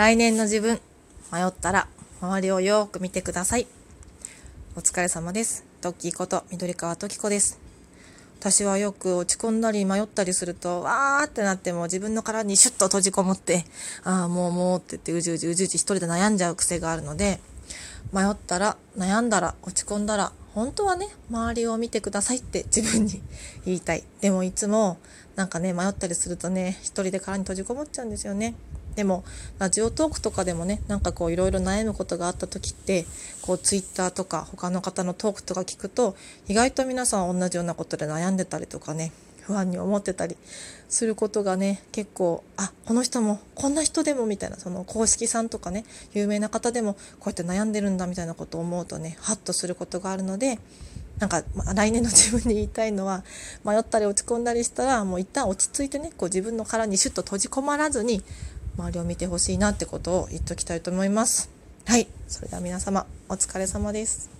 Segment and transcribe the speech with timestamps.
[0.00, 0.80] 来年の自分、
[1.30, 1.86] 迷ったら
[2.22, 3.66] 周りをよく見てください。
[4.74, 5.66] お疲れ様です。
[5.82, 7.60] トッキーこと緑川トキコです。
[8.40, 13.66] 私はよく落ち込んだり迷ったりすると、わーってなっても自分の体にシュッと閉じこもって、
[14.02, 17.38] ああ、もうもうって言ってうじうじうじうじ一人で悩んじゃう癖があるので、
[18.10, 23.22] 迷ったら、悩んだら、落ち込んだら、本当はね、周りを見てくださいって自分に
[23.66, 24.04] 言いたい。
[24.22, 24.96] でもいつも、
[25.36, 28.54] なんかね、迷ったりするとね、一人で殻に閉じこもっちゃうんですよね。
[28.96, 29.24] でも
[29.58, 33.06] ラジオトークとかでもねなんかこういろいろ悩むことがあった時って
[33.42, 36.16] こうツイッターとか他の方のトークとか聞くと
[36.48, 39.12] 意外と皆さん同じようなことで悩んでたりとかね
[39.50, 40.36] 不安に思ってたり
[40.88, 50.58] することがね結構あこの人もこんな人でもみたいなその公式さんとかね有名な方でもこうやって悩んでるんだみたいなことを思うとねハッとすることがあるので
[51.18, 53.22] なんか、まあ、来年の自分に言いたいのは
[53.64, 58.22] 迷ったり落ち込んだりしたらもう一旦落ち着いてねこう自分の殻にシュッと閉じ込まらずに
[58.80, 61.50] 周りを見てほしいなってことを言っときたいと思います。
[61.86, 62.06] はい。
[62.28, 64.39] それでは皆様、お疲れ様です。